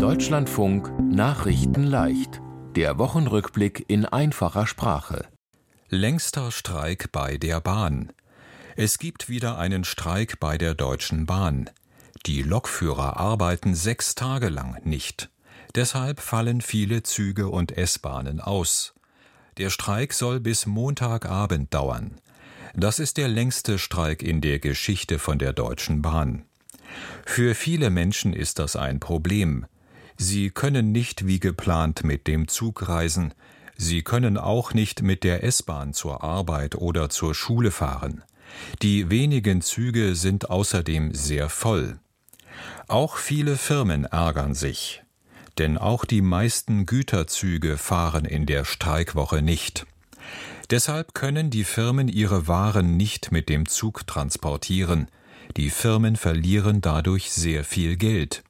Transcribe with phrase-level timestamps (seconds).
[0.00, 2.40] Deutschlandfunk Nachrichten leicht.
[2.74, 5.28] Der Wochenrückblick in einfacher Sprache.
[5.90, 8.10] Längster Streik bei der Bahn.
[8.76, 11.68] Es gibt wieder einen Streik bei der Deutschen Bahn.
[12.24, 15.28] Die Lokführer arbeiten sechs Tage lang nicht.
[15.74, 18.94] Deshalb fallen viele Züge und S-Bahnen aus.
[19.58, 22.18] Der Streik soll bis Montagabend dauern.
[22.74, 26.46] Das ist der längste Streik in der Geschichte von der Deutschen Bahn.
[27.26, 29.66] Für viele Menschen ist das ein Problem.
[30.22, 33.32] Sie können nicht wie geplant mit dem Zug reisen,
[33.78, 38.22] sie können auch nicht mit der S-Bahn zur Arbeit oder zur Schule fahren.
[38.82, 41.98] Die wenigen Züge sind außerdem sehr voll.
[42.86, 45.02] Auch viele Firmen ärgern sich,
[45.56, 49.86] denn auch die meisten Güterzüge fahren in der Streikwoche nicht.
[50.68, 55.08] Deshalb können die Firmen ihre Waren nicht mit dem Zug transportieren,
[55.56, 58.44] die Firmen verlieren dadurch sehr viel Geld.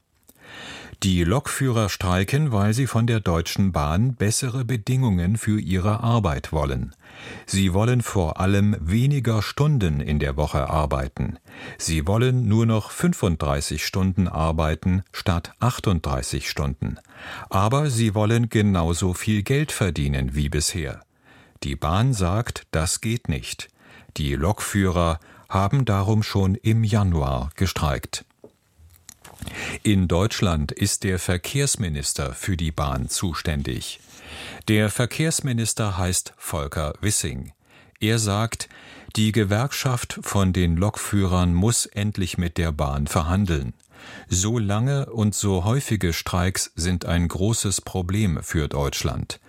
[1.02, 6.94] Die Lokführer streiken, weil sie von der Deutschen Bahn bessere Bedingungen für ihre Arbeit wollen.
[7.46, 11.38] Sie wollen vor allem weniger Stunden in der Woche arbeiten.
[11.78, 16.98] Sie wollen nur noch 35 Stunden arbeiten statt 38 Stunden.
[17.48, 21.00] Aber sie wollen genauso viel Geld verdienen wie bisher.
[21.62, 23.68] Die Bahn sagt, das geht nicht.
[24.18, 28.26] Die Lokführer haben darum schon im Januar gestreikt.
[29.82, 34.00] In Deutschland ist der Verkehrsminister für die Bahn zuständig.
[34.68, 37.52] Der Verkehrsminister heißt Volker Wissing.
[38.00, 38.68] Er sagt,
[39.16, 43.74] die Gewerkschaft von den Lokführern muss endlich mit der Bahn verhandeln.
[44.28, 49.40] So lange und so häufige Streiks sind ein großes Problem für Deutschland.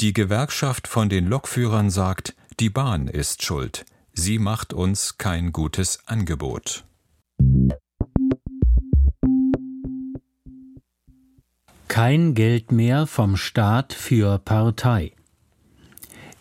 [0.00, 3.84] Die Gewerkschaft von den Lokführern sagt, die Bahn ist schuld.
[4.12, 6.84] Sie macht uns kein gutes Angebot.
[11.96, 15.12] Kein Geld mehr vom Staat für Partei.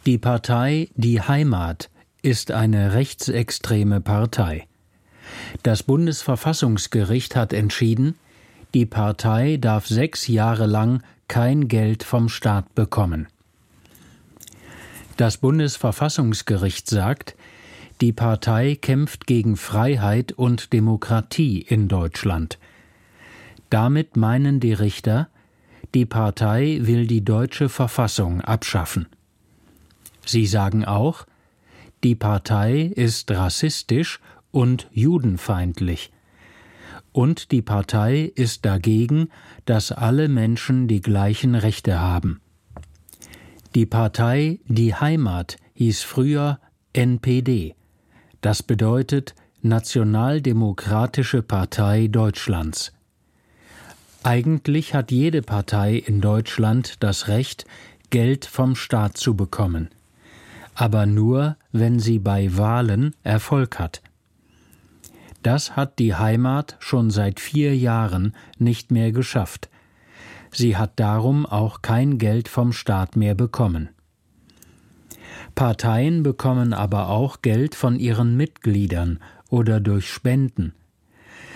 [0.05, 1.89] Die Partei Die Heimat
[2.21, 4.67] ist eine rechtsextreme Partei.
[5.63, 8.15] Das Bundesverfassungsgericht hat entschieden,
[8.73, 13.29] die Partei darf sechs Jahre lang kein Geld vom Staat bekommen.
[15.15, 17.33] Das Bundesverfassungsgericht sagt,
[18.01, 22.59] die Partei kämpft gegen Freiheit und Demokratie in Deutschland.
[23.69, 25.29] Damit meinen die Richter,
[25.95, 29.07] die Partei will die deutsche Verfassung abschaffen.
[30.25, 31.25] Sie sagen auch,
[32.03, 34.19] die Partei ist rassistisch
[34.51, 36.11] und judenfeindlich.
[37.13, 39.29] Und die Partei ist dagegen,
[39.63, 42.41] dass alle Menschen die gleichen Rechte haben.
[43.73, 46.59] Die Partei Die Heimat hieß früher
[46.91, 47.73] NPD.
[48.41, 52.94] Das bedeutet Nationaldemokratische Partei Deutschlands.
[54.25, 57.66] Eigentlich hat jede Partei in Deutschland das Recht,
[58.09, 59.90] Geld vom Staat zu bekommen,
[60.74, 64.02] aber nur, wenn sie bei Wahlen Erfolg hat.
[65.44, 69.69] Das hat die Heimat schon seit vier Jahren nicht mehr geschafft.
[70.52, 73.90] Sie hat darum auch kein Geld vom Staat mehr bekommen.
[75.53, 79.19] Parteien bekommen aber auch Geld von ihren Mitgliedern
[79.52, 80.74] oder durch Spenden.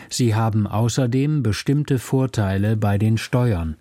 [0.09, 3.77] Sie haben außerdem bestimmte Vorteile bei den Steuern.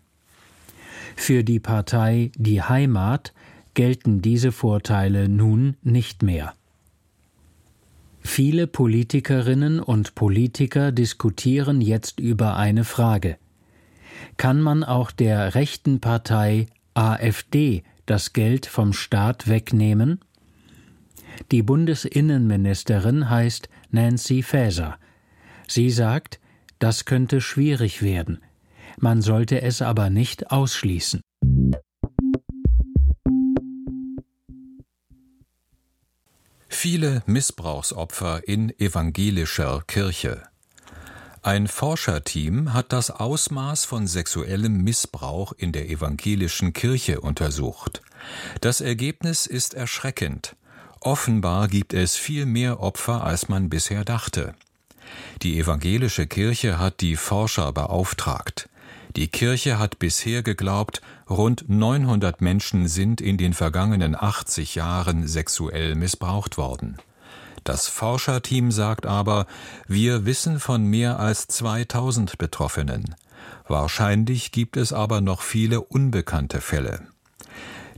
[1.16, 3.32] Für die Partei Die Heimat
[3.74, 6.54] gelten diese Vorteile nun nicht mehr.
[8.20, 13.38] Viele Politikerinnen und Politiker diskutieren jetzt über eine Frage.
[14.36, 20.20] Kann man auch der rechten Partei AfD das Geld vom Staat wegnehmen?
[21.50, 24.98] Die Bundesinnenministerin heißt Nancy Faeser.
[25.68, 26.40] Sie sagt,
[26.78, 28.40] das könnte schwierig werden.
[28.98, 31.20] Man sollte es aber nicht ausschließen.
[36.68, 40.42] Viele Missbrauchsopfer in evangelischer Kirche.
[41.42, 48.02] Ein Forscherteam hat das Ausmaß von sexuellem Missbrauch in der evangelischen Kirche untersucht.
[48.60, 50.56] Das Ergebnis ist erschreckend.
[51.00, 54.54] Offenbar gibt es viel mehr Opfer, als man bisher dachte.
[55.42, 58.68] Die evangelische Kirche hat die Forscher beauftragt.
[59.16, 65.94] Die Kirche hat bisher geglaubt, rund 900 Menschen sind in den vergangenen 80 Jahren sexuell
[65.94, 66.98] missbraucht worden.
[67.64, 69.46] Das Forscherteam sagt aber,
[69.86, 73.14] wir wissen von mehr als 2000 Betroffenen.
[73.66, 77.02] Wahrscheinlich gibt es aber noch viele unbekannte Fälle.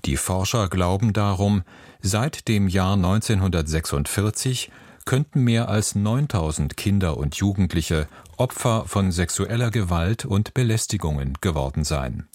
[0.04, 1.62] Die Forscher glauben darum,
[2.00, 4.70] seit dem Jahr 1946
[5.04, 12.28] könnten mehr als 9000 Kinder und Jugendliche Opfer von sexueller Gewalt und Belästigungen geworden sein.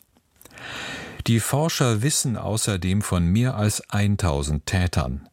[1.28, 5.28] Die Forscher wissen außerdem von mehr als 1000 Tätern.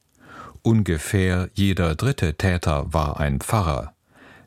[0.62, 3.92] Ungefähr jeder dritte Täter war ein Pfarrer.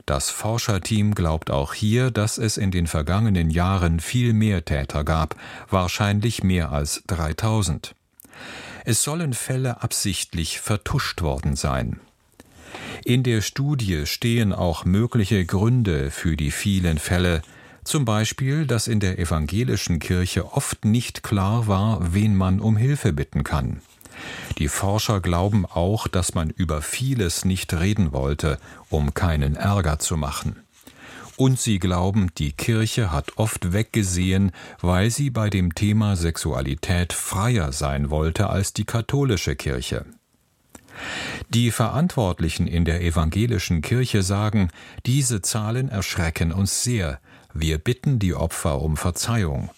[0.06, 5.36] Das Forscherteam glaubt auch hier, dass es in den vergangenen Jahren viel mehr Täter gab,
[5.70, 7.96] wahrscheinlich mehr als 3000.
[8.86, 12.00] Es sollen Fälle absichtlich vertuscht worden sein.
[13.08, 17.44] In der Studie stehen auch mögliche Gründe für die vielen Fälle,
[17.84, 23.14] zum Beispiel, dass in der evangelischen Kirche oft nicht klar war, wen man um Hilfe
[23.14, 23.82] bitten kann.
[24.58, 28.58] Die Forscher glauben auch, dass man über vieles nicht reden wollte,
[28.90, 30.56] um keinen Ärger zu machen.
[31.38, 37.72] Und sie glauben, die Kirche hat oft weggesehen, weil sie bei dem Thema Sexualität freier
[37.72, 40.06] sein wollte als die katholische Kirche.
[41.50, 44.70] Die Verantwortlichen in der evangelischen Kirche sagen,
[45.06, 47.20] diese Zahlen erschrecken uns sehr,
[47.54, 49.70] wir bitten die Opfer um Verzeihung.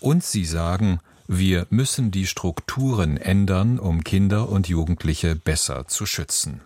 [0.00, 6.60] Und sie sagen, wir müssen die Strukturen ändern, um Kinder und Jugendliche besser zu schützen.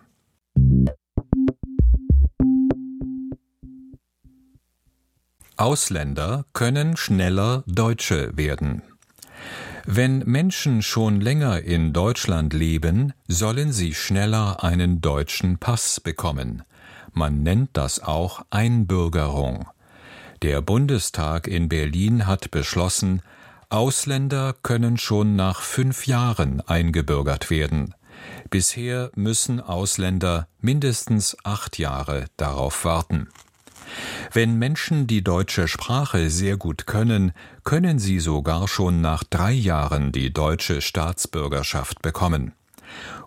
[5.57, 8.83] Ausländer können schneller Deutsche werden.
[9.91, 16.63] Wenn Menschen schon länger in Deutschland leben, sollen sie schneller einen deutschen Pass bekommen.
[17.15, 19.67] Man nennt das auch Einbürgerung.
[20.43, 23.23] Der Bundestag in Berlin hat beschlossen,
[23.71, 27.95] Ausländer können schon nach fünf Jahren eingebürgert werden.
[28.51, 33.31] Bisher müssen Ausländer mindestens acht Jahre darauf warten.
[34.33, 37.33] Wenn Menschen die deutsche Sprache sehr gut können,
[37.65, 42.53] können sie sogar schon nach drei Jahren die deutsche Staatsbürgerschaft bekommen.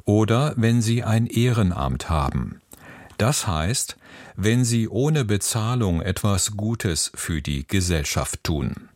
[0.05, 2.61] Oder wenn sie ein Ehrenamt haben.
[3.17, 3.97] Das heißt,
[4.35, 8.89] wenn sie ohne Bezahlung etwas Gutes für die Gesellschaft tun.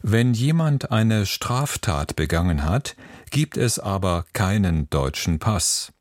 [0.00, 2.96] Wenn jemand eine Straftat begangen hat,
[3.30, 5.92] gibt es aber keinen deutschen Pass.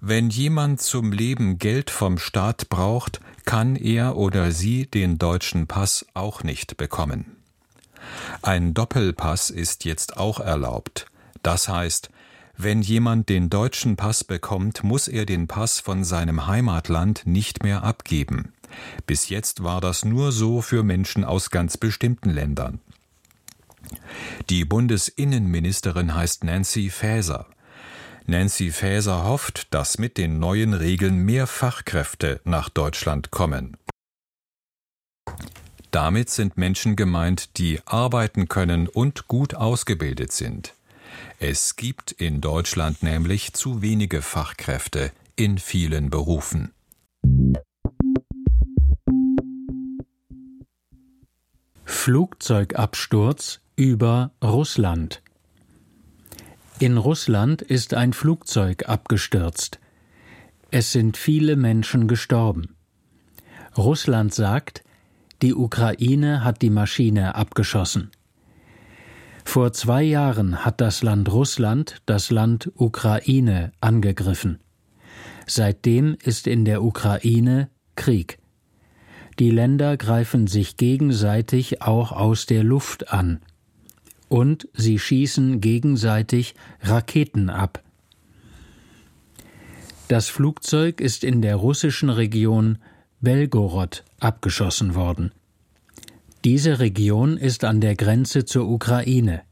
[0.00, 6.06] Wenn jemand zum Leben Geld vom Staat braucht, kann er oder sie den deutschen Pass
[6.14, 7.36] auch nicht bekommen.
[8.42, 11.06] Ein Doppelpass ist jetzt auch erlaubt.
[11.42, 12.10] Das heißt,
[12.56, 17.82] wenn jemand den deutschen Pass bekommt, muss er den Pass von seinem Heimatland nicht mehr
[17.82, 18.52] abgeben.
[19.06, 22.80] Bis jetzt war das nur so für Menschen aus ganz bestimmten Ländern.
[24.48, 27.46] Die Bundesinnenministerin heißt Nancy Faeser.
[28.26, 33.76] Nancy Faeser hofft, dass mit den neuen Regeln mehr Fachkräfte nach Deutschland kommen.
[35.90, 40.74] Damit sind Menschen gemeint, die arbeiten können und gut ausgebildet sind.
[41.38, 46.72] Es gibt in Deutschland nämlich zu wenige Fachkräfte in vielen Berufen.
[51.84, 55.21] Flugzeugabsturz über Russland.
[56.82, 59.78] In Russland ist ein Flugzeug abgestürzt.
[60.72, 62.74] Es sind viele Menschen gestorben.
[63.78, 64.82] Russland sagt,
[65.42, 68.10] die Ukraine hat die Maschine abgeschossen.
[69.44, 74.58] Vor zwei Jahren hat das Land Russland das Land Ukraine angegriffen.
[75.46, 78.40] Seitdem ist in der Ukraine Krieg.
[79.38, 83.38] Die Länder greifen sich gegenseitig auch aus der Luft an
[84.32, 87.82] und sie schießen gegenseitig Raketen ab.
[90.08, 92.78] Das Flugzeug ist in der russischen Region
[93.20, 95.32] Belgorod abgeschossen worden.
[96.46, 99.42] Diese Region ist an der Grenze zur Ukraine.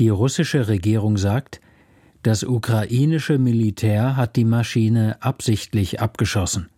[0.00, 1.60] Die russische Regierung sagt,
[2.24, 6.70] das ukrainische Militär hat die Maschine absichtlich abgeschossen.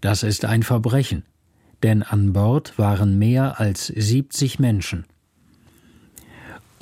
[0.00, 1.22] Das ist ein Verbrechen,
[1.84, 5.06] denn an Bord waren mehr als 70 Menschen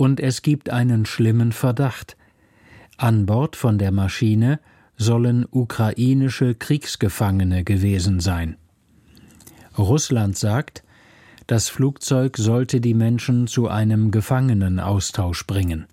[0.00, 2.16] und es gibt einen schlimmen Verdacht.
[2.96, 4.58] An Bord von der Maschine
[4.96, 8.56] sollen ukrainische Kriegsgefangene gewesen sein.
[9.76, 10.84] Russland sagt,
[11.46, 15.84] das Flugzeug sollte die Menschen zu einem Gefangenenaustausch bringen.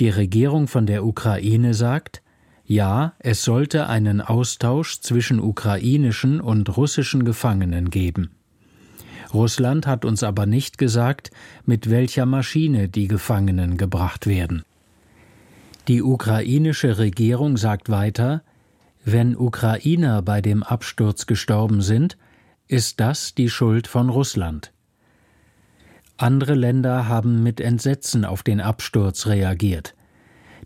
[0.00, 2.22] Die Regierung von der Ukraine sagt,
[2.64, 8.30] ja, es sollte einen Austausch zwischen ukrainischen und russischen Gefangenen geben.
[9.32, 11.30] Russland hat uns aber nicht gesagt,
[11.64, 14.62] mit welcher Maschine die Gefangenen gebracht werden.
[15.88, 18.42] Die ukrainische Regierung sagt weiter,
[19.04, 22.18] wenn Ukrainer bei dem Absturz gestorben sind,
[22.68, 24.72] ist das die Schuld von Russland.
[26.16, 29.94] Andere Länder haben mit Entsetzen auf den Absturz reagiert.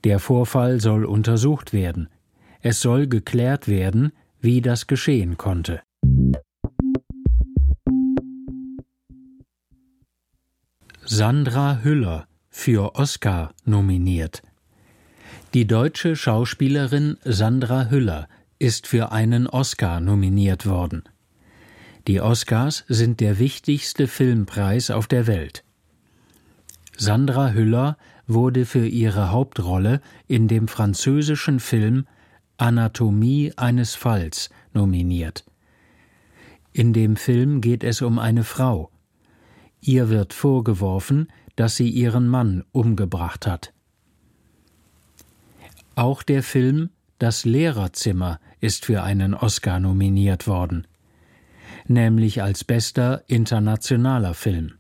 [0.03, 2.09] Der Vorfall soll untersucht werden.
[2.61, 5.81] Es soll geklärt werden, wie das geschehen konnte.
[11.07, 14.43] Sandra Hüller für Oscar nominiert.
[15.53, 18.27] Die deutsche Schauspielerin Sandra Hüller
[18.59, 21.05] ist für einen Oscar nominiert worden.
[22.07, 25.63] Die Oscars sind der wichtigste Filmpreis auf der Welt.
[26.97, 32.07] Sandra Hüller wurde für ihre Hauptrolle in dem französischen Film
[32.57, 35.45] Anatomie eines Falls nominiert.
[36.73, 38.91] In dem Film geht es um eine Frau.
[39.87, 43.75] Ihr wird vorgeworfen, dass sie ihren Mann umgebracht hat.
[45.95, 46.89] Auch der Film
[47.19, 50.87] Das Lehrerzimmer ist für einen Oscar nominiert worden,
[51.87, 54.73] nämlich als bester internationaler Film.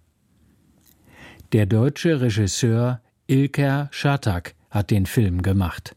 [1.52, 5.94] Der deutsche Regisseur Ilker Schatak hat den Film gemacht.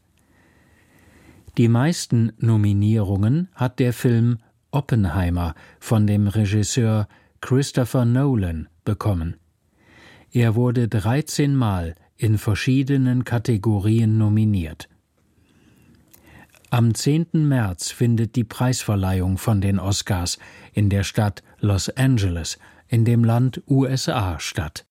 [1.56, 4.38] Die meisten Nominierungen hat der Film
[4.70, 7.08] Oppenheimer von dem Regisseur
[7.40, 9.36] Christopher Nolan bekommen.
[10.30, 14.88] Er wurde 13 Mal in verschiedenen Kategorien nominiert.
[16.70, 17.28] Am 10.
[17.32, 20.38] März findet die Preisverleihung von den Oscars
[20.74, 24.84] in der Stadt Los Angeles in dem Land USA statt.